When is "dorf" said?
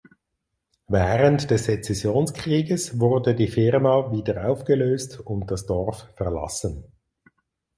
5.67-6.07